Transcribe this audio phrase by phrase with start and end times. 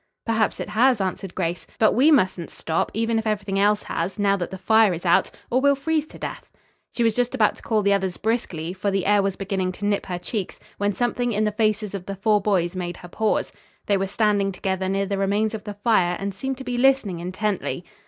[0.25, 1.67] "Perhaps it has," answered Grace.
[1.77, 5.29] "But we mustn't stop, even if everything else has, now that the fire is out,
[5.51, 6.49] or we'll freeze to death."
[6.91, 9.85] She was just about to call the others briskly, for the air was beginning to
[9.85, 13.53] nip her cheeks, when something in the faces of the four boys made her pause.
[13.85, 17.19] They were standing together near the remains of the fire, and seemed to be listening
[17.19, 17.85] intently.